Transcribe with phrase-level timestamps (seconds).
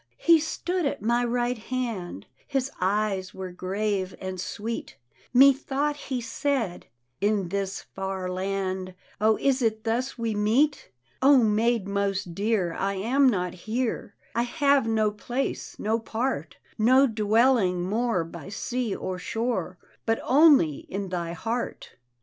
[0.17, 4.97] He stood at my right hand, His eyes were grave and sweet
[5.31, 6.87] Methought he said,"
[7.21, 10.89] In this far land, O, is it thus we meet?
[11.21, 17.05] Ah, maid most dear, I am not here; I have no place,— no part,— No
[17.05, 19.77] dwelling more by sea or shore,
[20.07, 21.91] But only in thy heart."